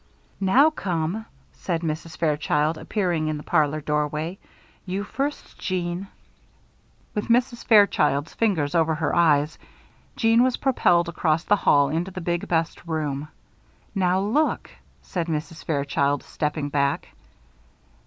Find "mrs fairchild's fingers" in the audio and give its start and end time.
7.27-8.73